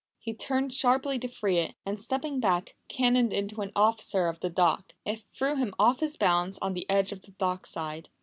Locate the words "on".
6.59-6.73